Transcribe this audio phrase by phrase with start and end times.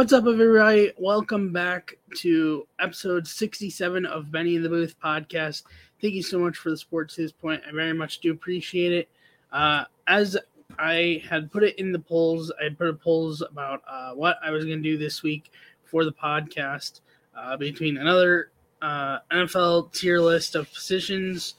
[0.00, 0.92] What's up, everybody?
[0.96, 5.64] Welcome back to episode 67 of Benny in the Booth podcast.
[6.00, 7.60] Thank you so much for the support to this point.
[7.68, 9.08] I very much do appreciate it.
[9.52, 10.38] Uh, as
[10.78, 14.50] I had put it in the polls, I put a polls about uh, what I
[14.52, 15.52] was going to do this week
[15.84, 17.02] for the podcast
[17.36, 21.56] uh, between another uh, NFL tier list of positions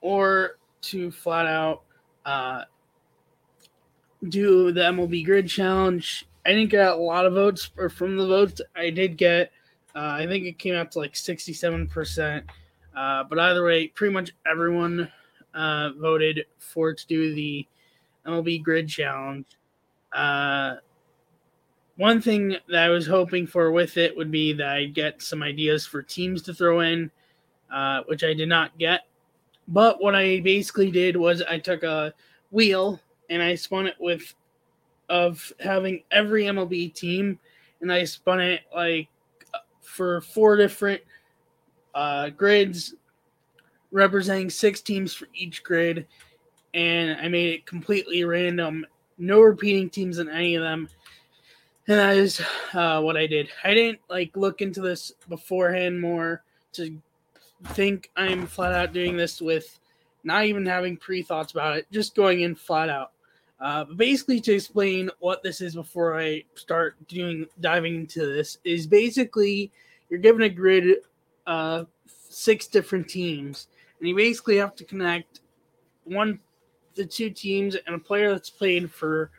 [0.00, 1.82] or to flat out
[2.24, 2.62] uh,
[4.30, 8.26] do the MLB Grid Challenge I didn't get a lot of votes, or from the
[8.26, 9.52] votes I did get,
[9.94, 12.42] uh, I think it came out to like 67%.
[12.94, 15.10] Uh, but either way, pretty much everyone
[15.54, 17.66] uh, voted for to do the
[18.26, 19.46] MLB Grid Challenge.
[20.12, 20.76] Uh,
[21.96, 25.42] one thing that I was hoping for with it would be that I'd get some
[25.42, 27.10] ideas for teams to throw in,
[27.72, 29.02] uh, which I did not get.
[29.68, 32.12] But what I basically did was I took a
[32.50, 34.34] wheel and I spun it with
[35.12, 37.38] of having every MLB team,
[37.82, 39.08] and I spun it like
[39.82, 41.02] for four different
[41.94, 42.94] uh, grids,
[43.90, 46.06] representing six teams for each grid,
[46.72, 48.86] and I made it completely random,
[49.18, 50.88] no repeating teams in any of them.
[51.88, 52.40] And that is
[52.72, 53.50] uh, what I did.
[53.64, 56.98] I didn't like look into this beforehand more to
[57.66, 59.78] think I'm flat out doing this with
[60.24, 63.12] not even having pre thoughts about it, just going in flat out.
[63.62, 68.88] Uh, basically, to explain what this is before I start doing diving into this, is
[68.88, 69.70] basically
[70.10, 70.96] you're given a grid,
[71.46, 71.84] uh,
[72.28, 73.68] six different teams,
[74.00, 75.42] and you basically have to connect
[76.02, 76.40] one,
[76.96, 79.30] the two teams, and a player that's played for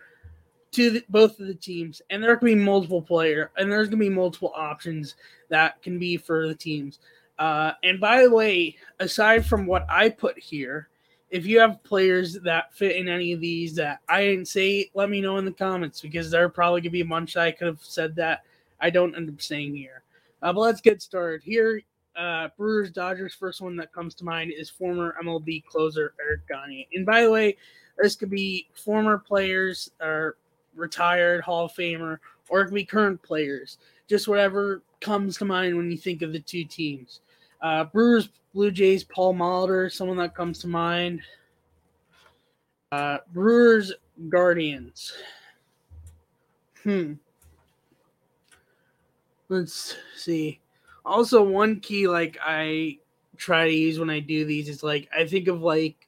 [0.72, 4.00] to the, both of the teams, and there can be multiple player, and there's gonna
[4.00, 5.16] be multiple options
[5.50, 7.00] that can be for the teams.
[7.40, 10.88] Uh, and by the way, aside from what I put here,
[11.34, 15.09] if you have players that fit in any of these that I didn't say, let
[15.09, 17.52] me know in the comments because there are probably gonna be a bunch that I
[17.52, 18.44] could have said that
[18.80, 20.03] I don't end up saying here.
[20.44, 21.41] Uh, but let's get started.
[21.41, 21.81] Here,
[22.16, 23.34] uh, Brewers Dodgers.
[23.34, 26.88] First one that comes to mind is former MLB closer Eric Gagne.
[26.94, 27.58] And by the way,
[27.97, 30.38] this could be former players or
[30.75, 33.79] retired Hall of Famer, or it could be current players.
[34.08, 37.22] Just whatever comes to mind when you think of the two teams.
[37.63, 41.22] Uh, Brewers, Blue Jays, Paul Molitor, someone that comes to mind.
[42.91, 43.94] Uh, Brewers,
[44.29, 45.13] Guardians.
[46.84, 47.13] Hmm.
[49.47, 50.59] Let's see.
[51.06, 53.00] Also, one key like I
[53.38, 56.07] try to use when I do these is like I think of like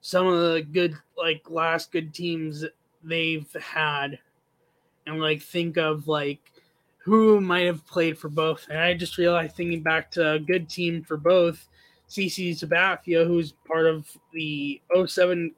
[0.00, 2.64] some of the good like last good teams
[3.02, 4.18] they've had
[5.06, 6.40] and like think of like
[7.08, 8.66] who might have played for both.
[8.68, 11.66] And I just realized thinking back to a good team for both,
[12.08, 15.54] CC Sabathia, who's part of the 07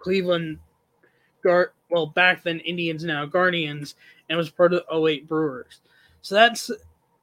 [0.00, 0.58] Cleveland
[1.44, 3.94] Guard, well, back then Indians, now Guardians,
[4.28, 5.80] and was part of the 08 Brewers.
[6.22, 6.70] So that's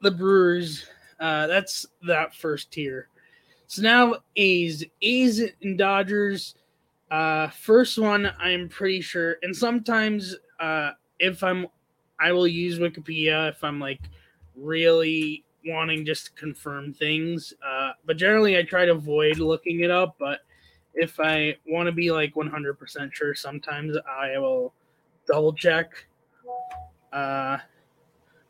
[0.02, 0.86] the Brewers.
[1.20, 3.10] Uh, that's that first tier.
[3.68, 6.56] So now A's, A's and Dodgers.
[7.12, 11.68] Uh, first one, I'm pretty sure, and sometimes uh, if I'm
[12.20, 14.02] I will use Wikipedia if I'm like
[14.56, 17.54] really wanting just to confirm things.
[17.66, 20.16] Uh, but generally, I try to avoid looking it up.
[20.20, 20.40] But
[20.94, 24.74] if I want to be like 100% sure, sometimes I will
[25.28, 25.92] double check.
[27.12, 27.58] Uh,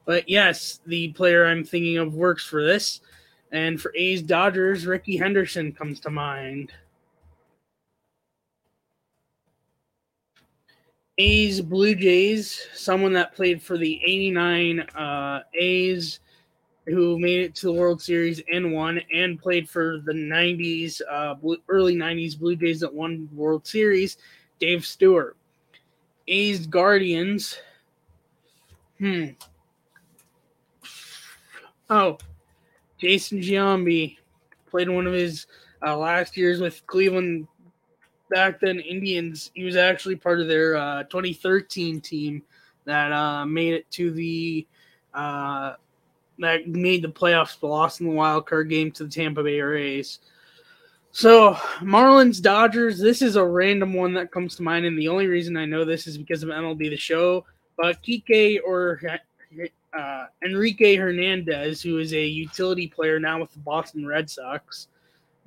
[0.05, 3.01] but yes, the player I'm thinking of works for this.
[3.51, 6.72] And for A's Dodgers, Rickey Henderson comes to mind.
[11.17, 16.19] A's Blue Jays, someone that played for the 89 uh, A's
[16.85, 21.35] who made it to the World Series and won, and played for the 90s, uh,
[21.67, 24.17] early 90s Blue Jays that won World Series,
[24.59, 25.35] Dave Stewart.
[26.28, 27.57] A's Guardians.
[28.99, 29.28] Hmm.
[31.89, 32.17] Oh,
[32.97, 34.17] Jason Giambi
[34.69, 35.47] played one of his
[35.85, 37.47] uh, last years with Cleveland
[38.29, 39.52] back then Indians.
[39.53, 42.44] He was actually part of their uh, 2013 team
[42.85, 44.66] that uh, made it to the
[45.14, 45.74] uh,
[46.40, 49.59] that made the playoffs, but lost in the wild card game to the Tampa Bay
[49.59, 50.20] Rays.
[51.12, 53.00] So Marlins Dodgers.
[53.00, 55.84] This is a random one that comes to mind, and the only reason I know
[55.84, 57.46] this is because of MLB The Show.
[57.76, 59.02] But Kike or
[59.97, 64.88] uh, Enrique Hernandez, who is a utility player now with the Boston Red Sox.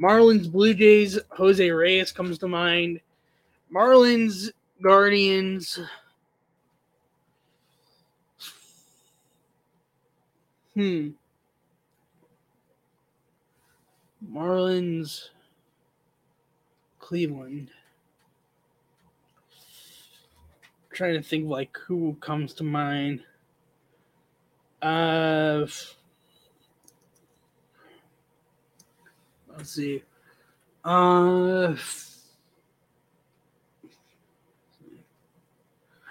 [0.00, 3.00] Marlins, Blue Jays, Jose Reyes comes to mind.
[3.74, 4.50] Marlins,
[4.82, 5.78] Guardians.
[10.74, 11.10] Hmm.
[14.26, 15.28] Marlins,
[16.98, 17.70] Cleveland.
[19.52, 23.22] I'm trying to think like who comes to mind.
[24.80, 25.66] Uh,
[29.60, 30.02] let's see.
[30.82, 31.76] Uh,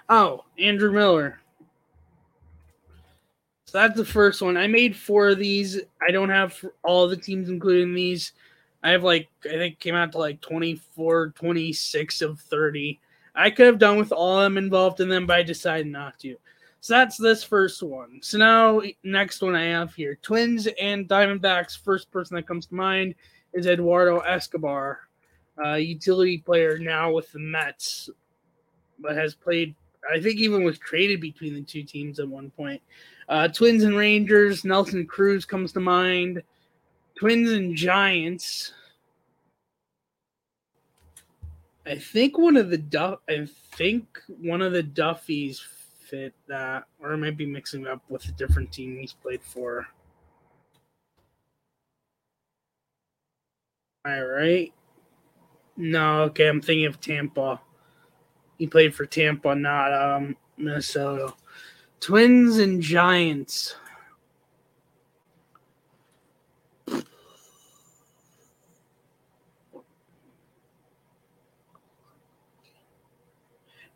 [0.08, 1.40] oh, Andrew Miller.
[3.64, 4.56] So that's the first one.
[4.56, 5.80] I made four of these.
[6.06, 8.32] I don't have all the teams, including these.
[8.84, 13.00] I have like, I think came out to like 24, 26 of 30.
[13.34, 16.20] I could have done with all of them involved in them, but I decided not
[16.20, 16.36] to.
[16.80, 18.20] So that's this first one.
[18.22, 21.78] So now, next one I have here Twins and Diamondbacks.
[21.78, 23.14] First person that comes to mind
[23.52, 25.00] is Eduardo Escobar,
[25.62, 28.10] a utility player now with the Mets,
[28.98, 29.74] but has played,
[30.10, 32.80] I think, even was traded between the two teams at one point.
[33.28, 36.42] Uh, Twins and Rangers, Nelson Cruz comes to mind.
[37.16, 38.72] Twins and Giants.
[41.86, 43.20] I think one of the Duff.
[43.28, 45.60] I think one of the Duffys
[46.10, 49.86] fit that, or I might be mixing up with a different team he's played for.
[54.04, 54.72] I right?
[55.76, 57.60] No, okay, I'm thinking of Tampa.
[58.58, 61.34] He played for Tampa, not um, Minnesota.
[62.00, 63.74] Twins and Giants.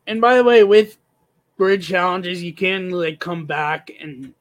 [0.06, 0.99] And by the way, with
[1.56, 4.35] grid challenges, you can like come back and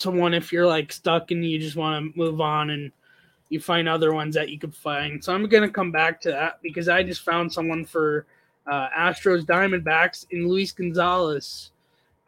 [0.00, 2.92] to one if you're like stuck and you just want to move on and
[3.48, 5.22] you find other ones that you could find.
[5.22, 8.26] So I'm gonna come back to that because I just found someone for
[8.66, 11.70] uh, Astros Diamondbacks in Luis Gonzalez.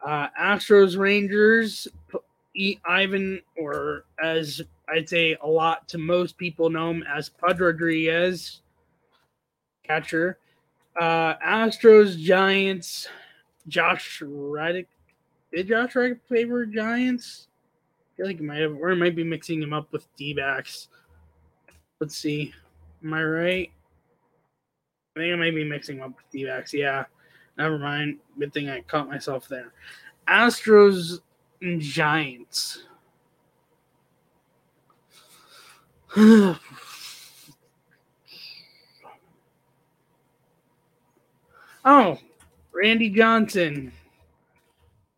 [0.05, 1.87] Uh, Astros Rangers,
[2.85, 8.61] Ivan, or as I'd say a lot to most people know him as Pudge Rodriguez,
[9.83, 10.37] catcher.
[10.99, 13.07] Uh, Astros, Giants,
[13.67, 14.87] Josh Reddick.
[15.53, 17.47] Did Josh Reddick favor Giants?
[18.13, 20.33] I feel like he might have, or I might be mixing him up with D
[20.33, 20.87] backs.
[21.99, 22.53] Let's see.
[23.03, 23.71] Am I right?
[25.15, 26.73] I think I might be mixing up with D backs.
[26.73, 27.05] Yeah.
[27.57, 28.19] Never mind.
[28.37, 29.73] Good thing I caught myself there.
[30.27, 31.19] Astros
[31.61, 32.83] and Giants.
[41.89, 42.19] Oh,
[42.73, 43.93] Randy Johnson.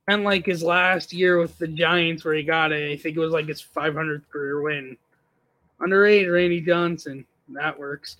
[0.07, 3.19] And like his last year with the Giants, where he got it, I think it
[3.19, 4.95] was like his 500th career win.
[5.79, 7.25] Underrated Randy Johnson.
[7.49, 8.17] That works.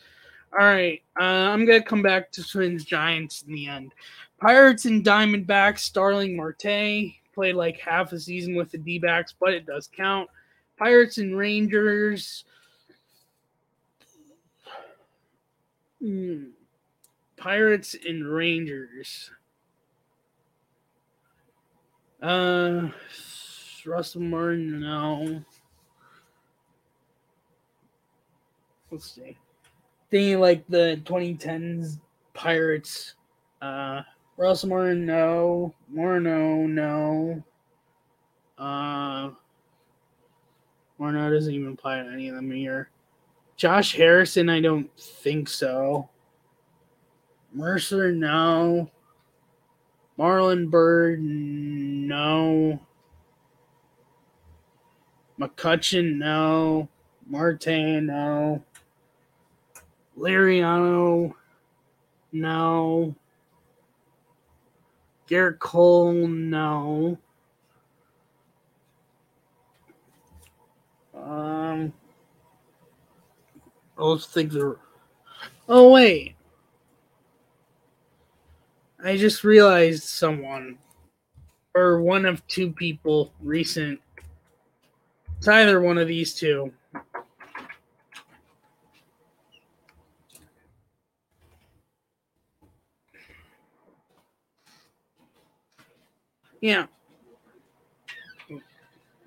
[0.58, 1.02] All right.
[1.20, 3.94] Uh, I'm going to come back to Twins Giants in the end.
[4.40, 9.54] Pirates and Diamondbacks, Starling Marte played like half a season with the D backs, but
[9.54, 10.30] it does count.
[10.78, 12.46] Pirates and Rangers.
[16.02, 16.46] Hmm.
[17.38, 19.32] Pirates and Rangers.
[22.22, 22.90] Uh,
[23.86, 25.42] Russell Martin, no.
[28.92, 29.38] Let's see.
[30.10, 32.00] Thinking like the 2010s
[32.34, 33.16] Pirates.
[33.62, 34.02] Uh,
[34.38, 35.74] Russell Martin, no.
[35.94, 37.44] Morneau, no.
[38.58, 39.30] Uh,
[41.00, 42.90] doesn't even play any of them here.
[43.56, 46.10] Josh Harrison, I don't think so.
[47.54, 48.90] Mercer, no.
[50.18, 52.80] Marlon Byrd, no.
[55.40, 56.90] McCutchen, no.
[57.28, 57.68] Marte,
[58.02, 58.64] no.
[60.20, 61.34] Liriano,
[62.34, 63.16] no.
[65.30, 67.18] Gerrit Cole, no.
[71.16, 71.94] Um,
[73.98, 74.80] those things are.
[75.68, 76.36] Oh wait,
[79.04, 80.78] I just realized someone,
[81.76, 84.00] or one of two people recent.
[85.38, 86.74] It's either one of these two.
[96.62, 96.86] Yeah.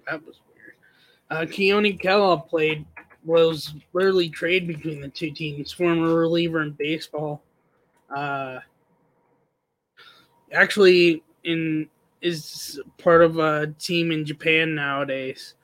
[0.07, 0.75] That was weird.
[1.31, 2.85] Uh, Keone Kela played,
[3.25, 7.43] was literally trade between the two teams, former reliever in baseball.
[8.15, 8.59] Uh,
[10.53, 11.89] actually in
[12.21, 15.55] is part of a team in Japan nowadays.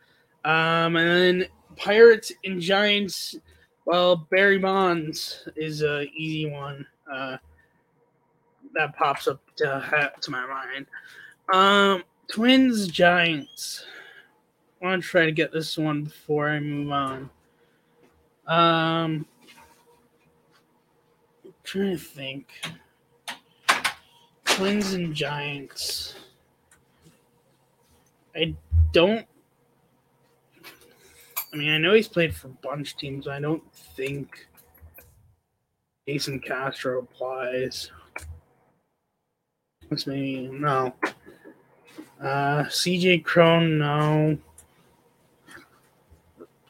[0.44, 3.37] Um, and then Pirates and Giants.
[3.84, 7.37] Well, Barry Bonds is a easy one uh,
[8.75, 10.87] that pops up to, to my mind.
[11.52, 13.86] Um, Twins Giants.
[14.80, 17.30] I want to try to get this one before I move on.
[18.46, 19.26] Um,
[21.44, 22.48] I'm trying to think.
[24.44, 26.16] Twins and Giants.
[28.36, 28.54] I
[28.92, 29.26] don't.
[31.52, 33.26] I mean, I know he's played for bunch teams.
[33.26, 34.46] I don't think
[36.06, 37.90] Jason Castro applies.
[39.88, 40.48] That's me?
[40.48, 40.94] No.
[42.20, 44.38] Uh, CJ Cron, no.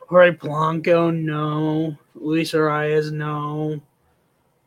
[0.09, 1.97] Jorge Polanco, no.
[2.15, 3.81] Luis Arraez, no.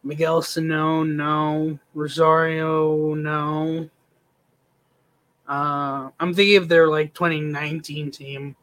[0.03, 1.77] Miguel Sano, no.
[1.93, 3.89] Rosario, no.
[5.47, 8.55] Uh, I'm thinking of their like 2019 team,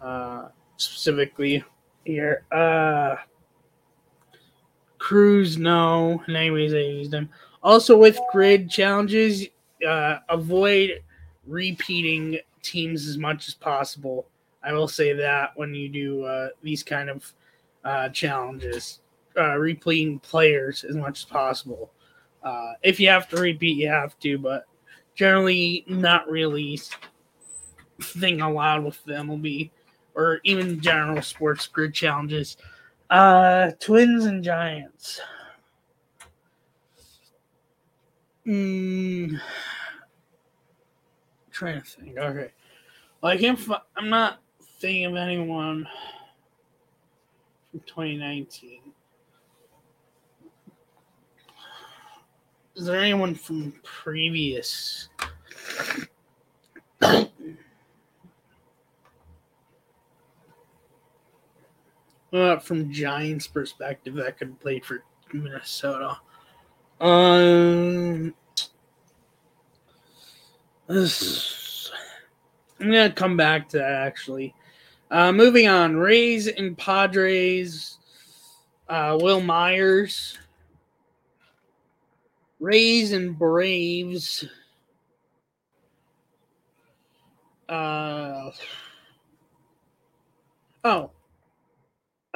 [0.00, 1.64] uh, specifically
[2.04, 2.44] here.
[2.52, 3.16] Uh,
[4.98, 6.22] Cruz, no.
[6.28, 7.28] Anyways, I used them.
[7.62, 9.46] Also, with grid challenges,
[9.86, 11.02] uh, avoid
[11.46, 14.26] repeating teams as much as possible.
[14.62, 17.32] I will say that when you do uh, these kind of
[17.84, 19.00] uh, challenges,
[19.36, 21.90] uh, repeating players as much as possible.
[22.42, 24.66] Uh, if you have to repeat, you have to, but
[25.14, 26.78] generally not really
[28.00, 29.70] thing allowed with them will be,
[30.14, 32.56] or even general sports grid challenges.
[33.10, 35.20] Uh, Twins and Giants.
[38.46, 39.40] Mm,
[41.52, 42.18] trying to think.
[42.18, 42.50] Okay,
[43.20, 43.58] well, I can't.
[43.58, 44.40] Fi- I'm not
[44.80, 45.86] thinking of anyone
[47.70, 48.80] from 2019.
[52.74, 55.08] Is there anyone from previous?
[57.02, 57.26] uh,
[62.58, 66.18] from Giants' perspective, that could play for Minnesota.
[67.00, 67.71] Um,
[70.92, 71.90] this,
[72.78, 74.54] I'm gonna come back to that actually.
[75.10, 77.98] Uh, moving on, Rays and Padres.
[78.88, 80.38] Uh, Wil Myers.
[82.60, 84.44] Rays and Braves.
[87.68, 88.50] Uh,
[90.84, 91.10] oh,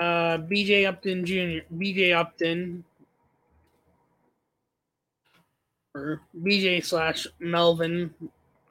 [0.01, 1.67] uh, BJ Upton Jr.
[1.75, 2.85] BJ Upton
[5.95, 8.13] or BJ slash Melvin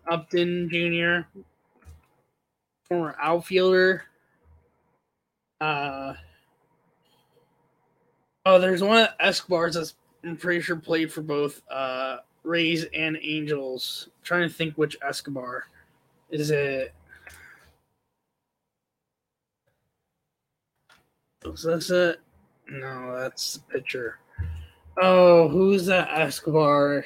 [0.10, 1.28] Upton Jr.
[2.88, 4.04] Former outfielder.
[5.60, 6.14] Uh,
[8.46, 13.18] oh, there's one of Escobar's that's I'm pretty sure played for both uh, Rays and
[13.22, 14.08] Angels.
[14.08, 15.68] I'm trying to think which Escobar.
[16.30, 16.94] Is it
[21.46, 22.22] Is this it?
[22.68, 24.18] No, that's the pitcher.
[25.00, 27.06] Oh, who's that Escobar?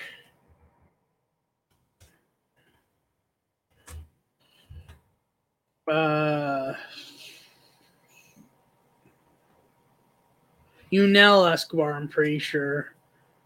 [5.89, 6.73] Uh,
[10.91, 12.93] Yunel Escobar, I'm pretty sure.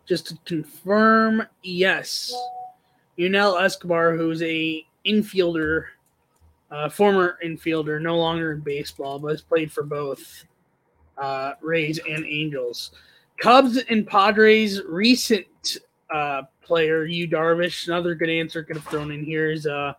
[0.05, 2.33] Just to confirm, yes.
[3.17, 5.85] Yunel Escobar, who's a infielder,
[6.71, 10.45] uh, former infielder, no longer in baseball, but has played for both
[11.17, 12.91] uh, Rays and Angels.
[13.39, 15.77] Cubs and Padres recent
[16.13, 17.87] uh, player, Yu Darvish.
[17.87, 19.93] Another good answer could have thrown in here is uh,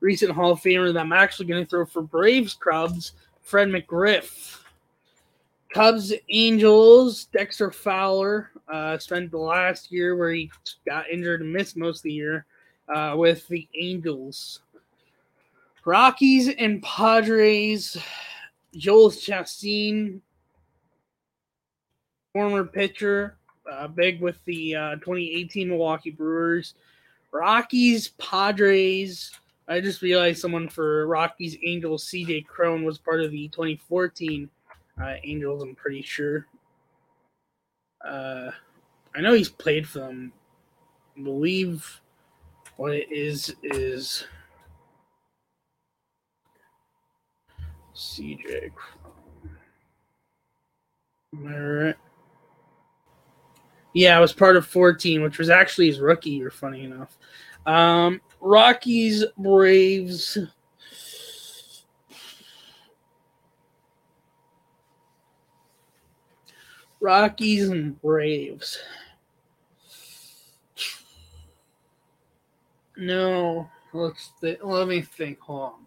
[0.00, 4.58] recent Hall of Famer that I'm actually going to throw for Braves Cubs, Fred McGriff.
[5.72, 10.50] Cubs Angels, Dexter Fowler uh, spent the last year where he
[10.86, 12.44] got injured and missed most of the year
[12.92, 14.60] uh, with the Angels.
[15.84, 17.96] Rockies and Padres,
[18.74, 20.20] Joel Chacin,
[22.32, 23.36] former pitcher,
[23.70, 26.74] uh, big with the uh, 2018 Milwaukee Brewers.
[27.32, 29.30] Rockies, Padres.
[29.70, 34.50] I just realized someone for Rockies, Angels, CJ Cron was part of the 2014
[35.00, 36.46] uh, Angels, I'm pretty sure.
[38.04, 38.50] Uh,
[39.14, 40.32] I know he's played for them.
[41.16, 42.00] I believe
[42.78, 44.26] what it is is
[47.94, 49.56] CJ Cron.
[51.32, 51.96] Am I right?
[53.94, 57.16] Yeah, I was part of 14, which was actually his rookie year, funny enough.
[57.66, 60.38] Um, Rockies, Braves.
[67.00, 68.78] Rockies and Braves.
[72.96, 75.40] No, let's th- let me think.
[75.40, 75.86] Hold on.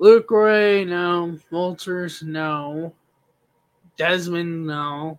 [0.00, 1.36] Lucroy, no.
[1.50, 2.94] Wolters, no.
[3.96, 5.18] Desmond, no.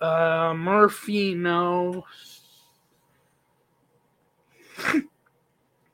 [0.00, 2.04] Uh, Murphy, no.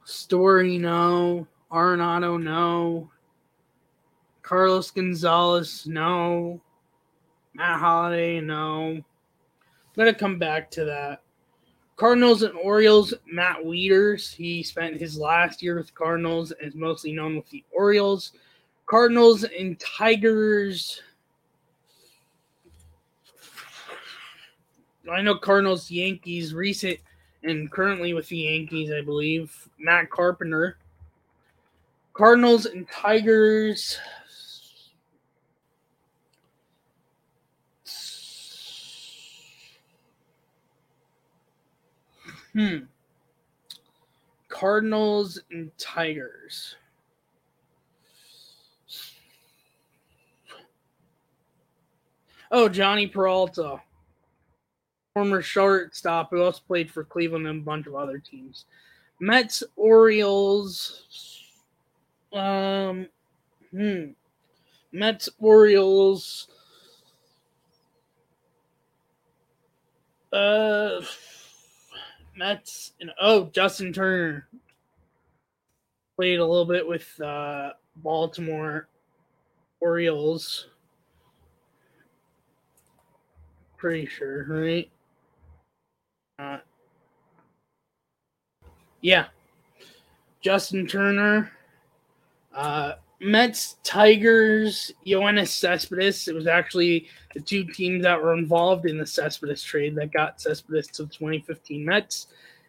[0.04, 1.46] Story, no.
[1.70, 3.10] Arenado, no.
[4.42, 6.60] Carlos Gonzalez, no.
[7.54, 8.92] Matt Holliday, no.
[8.92, 9.04] I'm
[9.96, 11.22] gonna come back to that.
[11.96, 14.34] Cardinals and Orioles, Matt Wieters.
[14.34, 18.32] He spent his last year with Cardinals and is mostly known with the Orioles.
[18.86, 21.02] Cardinals and Tigers.
[25.12, 26.98] I know Cardinals, Yankees, recent
[27.42, 29.68] and currently with the Yankees, I believe.
[29.78, 30.76] Matt Carpenter.
[32.12, 33.98] Cardinals and Tigers.
[42.52, 42.78] Hmm.
[44.48, 46.76] Cardinals and Tigers.
[52.50, 53.80] Oh, Jhonny Peralta,
[55.20, 58.64] former shortstop who also played for Cleveland and a bunch of other teams.
[59.20, 61.02] Mets, Orioles.
[62.32, 63.06] Um,
[63.70, 64.12] hmm.
[64.92, 66.48] Mets, Orioles.
[70.32, 71.02] Uh,
[72.34, 74.48] Mets and oh, Justin Turner
[76.16, 78.88] played a little bit with uh, Baltimore
[79.80, 80.68] Orioles.
[83.76, 84.90] Pretty sure, right?
[86.40, 86.56] Uh,
[89.00, 89.26] yeah,
[90.40, 91.52] Justin Turner.
[92.54, 96.26] Uh, Mets, Tigers, Yoenis Cespedes.
[96.26, 100.40] It was actually the two teams that were involved in the Cespedes trade that got
[100.40, 102.28] Cespedes to the 2015 Mets.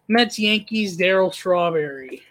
[0.10, 2.22] Mets, Yankees, Darryl Strawberry.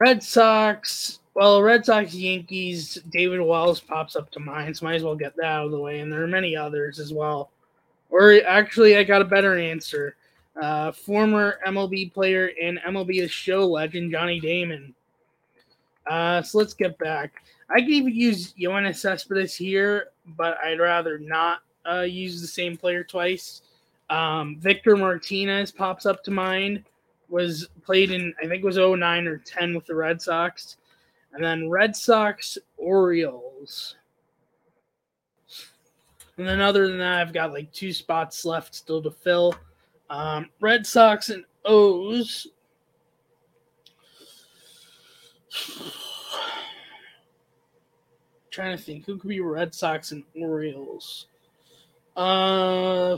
[0.00, 5.02] Red Sox, well, Red Sox, Yankees, David Wells pops up to mind, so might as
[5.02, 6.00] well get that out of the way.
[6.00, 7.50] And there are many others as well.
[8.14, 10.14] Or actually, I got a better answer
[10.62, 14.94] uh, former MLB player and MLB Show legend Johnny Damon.
[16.06, 17.42] Uh, so let's get back.
[17.68, 22.76] I could even use Yoenis Cespedes here, but I'd rather not uh, use the same
[22.76, 23.62] player twice.
[24.10, 26.84] Um, Victor Martinez pops up to mind.
[27.30, 30.76] Was played in I think it was 09 or 10 with the Red Sox.
[31.32, 33.96] And then Red Sox Orioles.
[36.36, 39.54] And then other than that, I've got like two spots left still to fill.
[40.10, 42.48] Um, Red Sox and O's.
[48.54, 51.26] trying to think who could be Red Sox and Orioles.
[52.16, 53.16] Uh,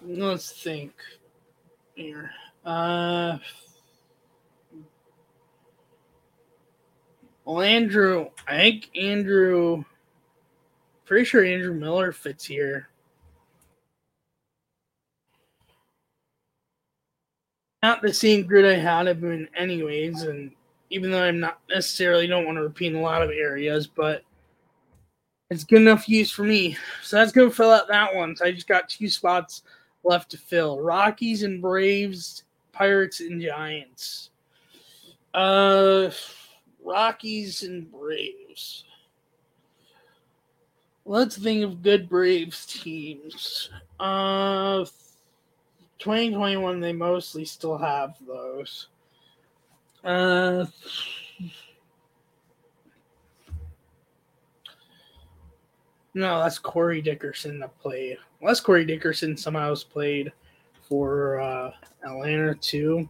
[0.00, 0.92] let's think
[1.96, 2.30] here.
[2.64, 3.38] Uh,
[7.44, 9.84] Well, Andrew, I think Andrew,
[11.04, 12.88] pretty sure Andrew Miller fits here.
[17.82, 20.52] Not the same grid I had him in, anyways, and
[20.90, 24.22] even though I'm not necessarily don't want to repeat in a lot of areas, but
[25.50, 26.76] it's good enough use for me.
[27.02, 28.36] So that's gonna fill out that one.
[28.36, 29.62] So I just got two spots
[30.04, 34.30] left to fill: Rockies and Braves, Pirates and Giants.
[35.34, 36.10] Uh
[36.84, 38.84] Rockies and Braves.
[41.04, 43.70] Let's think of good Braves teams.
[43.98, 44.84] Uh,
[45.98, 48.88] 2021, they mostly still have those.
[50.04, 50.66] Uh,
[56.14, 58.18] no, that's Corey Dickerson that played.
[58.40, 60.32] Unless Corey Dickerson somehow has played
[60.88, 61.72] for uh,
[62.04, 63.08] Atlanta too.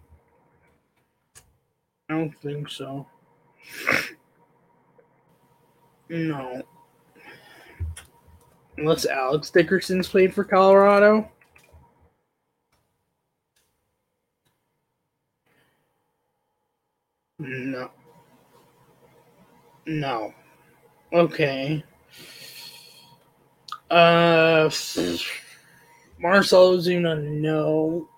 [2.09, 3.07] I don't think so.
[6.09, 6.62] No.
[8.77, 11.31] Unless Alex Dickerson's played for Colorado.
[17.38, 17.90] No.
[19.87, 20.35] No.
[21.12, 21.85] Okay.
[23.90, 24.70] Uh,
[26.18, 28.09] Marcell Ozuna, no.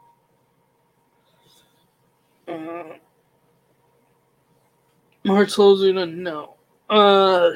[2.46, 2.98] Uh,
[5.24, 6.54] Marcell Ozuna, no.
[6.90, 7.52] Uh,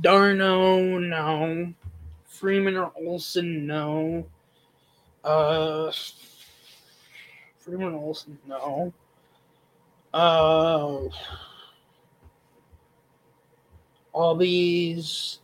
[0.00, 1.74] d'Arnaud, no.
[2.24, 4.24] Freeman or Olson, no.
[5.24, 5.90] Uh,
[7.58, 8.92] Freeman Olson, no.
[10.14, 11.08] Uh,
[14.12, 15.40] all these,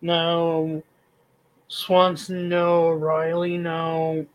[0.00, 0.80] no.
[1.66, 2.90] Swanson, no.
[2.90, 4.26] Riley, no.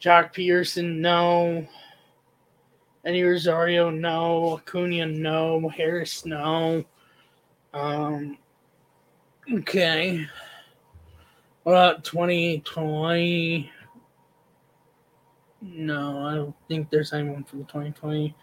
[0.00, 1.66] Joc Pederson, no.
[3.08, 4.58] Eddie Rosario, no.
[4.58, 5.66] Acuna, no.
[5.70, 6.84] Harris, no.
[7.72, 8.36] Um,
[9.50, 10.26] okay.
[11.62, 13.72] What about 2020?
[15.62, 18.36] No, I don't think there's anyone the 2020.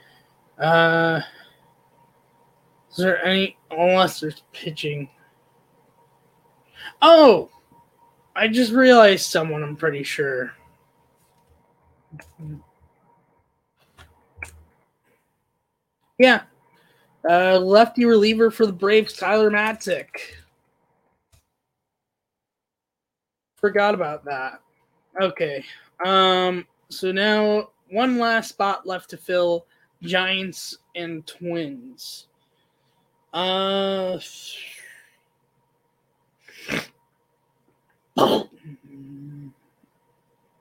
[0.57, 1.21] Uh,
[2.89, 3.57] is there any?
[3.69, 5.07] Unless there's pitching.
[7.03, 7.51] Oh,
[8.35, 9.61] I just realized someone.
[9.61, 10.53] I'm pretty sure.
[16.17, 16.43] Yeah,
[17.29, 20.07] uh, lefty reliever for the Braves, Tyler Matzek.
[23.57, 24.61] Forgot about that.
[25.19, 25.63] Okay.
[26.05, 26.65] Um.
[26.89, 29.65] So now one last spot left to fill:
[30.01, 32.27] Giants and Twins.
[33.33, 34.19] Uh.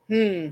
[0.09, 0.49] Hmm.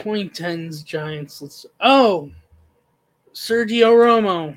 [0.00, 1.42] 2010s Giants.
[1.42, 2.30] Let's oh,
[3.34, 4.56] Sergio Romo.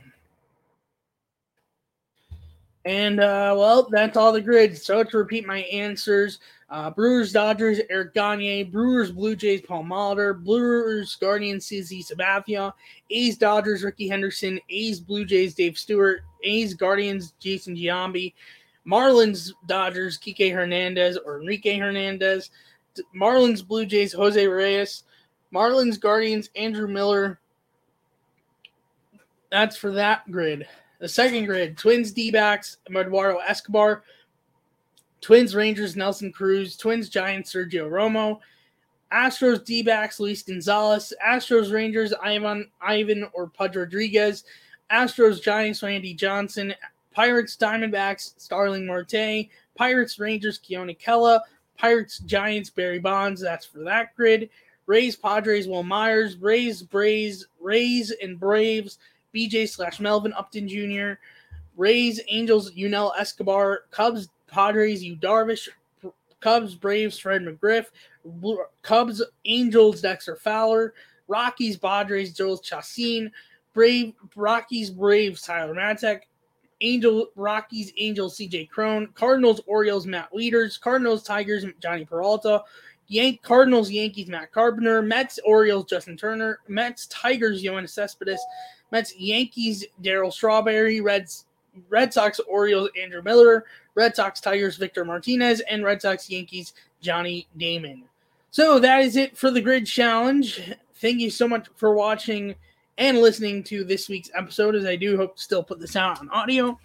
[2.85, 4.85] And uh, well, that's all the grids.
[4.85, 10.43] So to repeat my answers: uh, Brewers, Dodgers, Eric Gagne; Brewers, Blue Jays, Paul Molitor;
[10.43, 12.73] Brewers, Guardians, CC Sabathia;
[13.09, 18.33] A's, Dodgers, Rickey Henderson; A's, Blue Jays, Dave Stewart; A's, Guardians, Jason Giambi;
[18.85, 22.49] Marlins, Dodgers, Kike Hernandez or Enrique Hernandez;
[23.15, 25.03] Marlins, Blue Jays, Jose Reyes;
[25.53, 27.39] Marlins, Guardians, Andrew Miller.
[29.51, 30.67] That's for that grid.
[30.99, 34.03] The second grid Twins, D backs, Eduardo Escobar.
[35.21, 36.75] Twins, Rangers, Nelson Cruz.
[36.75, 38.39] Twins, Giants, Sergio Romo.
[39.11, 41.13] Astros, D backs, Luis Gonzalez.
[41.25, 44.43] Astros, Rangers, Ivan, Ivan or Pudge Rodriguez.
[44.91, 46.73] Astros, Giants, Randy Johnson.
[47.13, 49.49] Pirates, Diamondbacks, Starling Marte.
[49.75, 51.39] Pirates, Rangers, Keone Kela.
[51.77, 53.39] Pirates, Giants, Barry Bonds.
[53.39, 54.49] That's for that grid.
[54.85, 58.97] Rays, Padres, Wil Myers, Rays, Braves, Rays, and Braves,
[59.33, 61.13] BJ slash Melvin Upton Jr.,
[61.75, 65.69] Rays, Angels, Yunel Escobar, Cubs, Padres, Yu Darvish,
[66.39, 67.87] Cubs, Braves, Fred McGriff,
[68.81, 70.93] Cubs, Angels, Dexter Fowler,
[71.27, 73.31] Rockies, Padres, Joel Chacin,
[73.73, 76.21] Brave, Rockies, Braves, Tyler Matzek,
[76.81, 82.63] Angel, Rockies, Angels, CJ Cron, Cardinals, Orioles, Matt Wieters, Cardinals, Tigers, Jhonny Peralta,
[83.07, 88.41] Yank Cardinals, Yankees, Matt Carpenter, Mets, Orioles, Justin Turner, Mets, Tigers, Yoenis Cespedes,
[88.91, 91.45] Mets, Yankees, Darryl Strawberry, Reds,
[91.89, 97.47] Red Sox, Orioles, Andrew Miller, Red Sox, Tigers, Victor Martinez, and Red Sox, Yankees, Johnny
[97.57, 98.03] Damon.
[98.51, 100.73] So that is it for the grid challenge.
[100.95, 102.55] Thank you so much for watching
[102.97, 106.19] and listening to this week's episode, as I do hope to still put this out
[106.19, 106.79] on audio.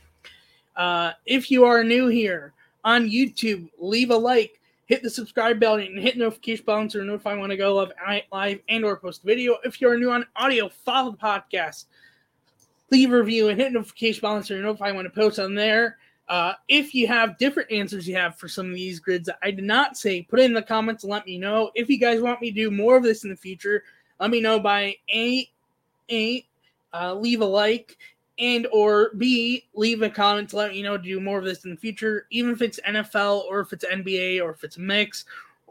[0.74, 2.52] Uh, if you are new here
[2.84, 7.34] on YouTube, leave a like, hit the subscribe bell and hit notification bell to notify
[7.34, 7.92] when I go live,
[8.32, 9.58] live and or post video.
[9.62, 11.84] If you're new on audio, follow the podcast,
[12.90, 15.98] leave a review, and hit notification bell to notify when I post on there.
[16.26, 19.50] Uh, if you have different answers you have for some of these grids that I
[19.50, 21.70] did not say, put it in the comments and let me know.
[21.74, 23.84] If you guys want me to do more of this in the future,
[24.18, 25.50] let me know by a
[26.10, 26.46] a
[26.94, 27.98] uh, leave a like
[28.38, 31.64] and or B, leave a comment to let me know to do more of this
[31.64, 35.24] in the future, even if it's NFL or if it's NBA or if it's mix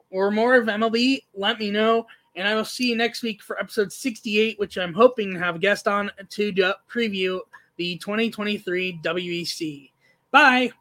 [0.10, 2.08] or more of MLB, let me know.
[2.36, 5.56] And I will see you next week for episode 68, which I'm hoping to have
[5.56, 6.54] a guest on to
[6.90, 7.40] preview
[7.78, 9.92] the 2023 WBC.
[10.32, 10.72] Bye.